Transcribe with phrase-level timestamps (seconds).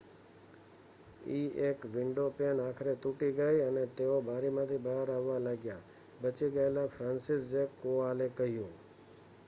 [1.31, 5.83] "eએક windowpane આખરે તૂટી ગઈ અને તેઓ બારીમાંથી બહાર આવવા લાગ્યા,"
[6.21, 8.73] બચી ગયેલા ફ્રાન્સિસઝેક કોવાલે કહ્યું.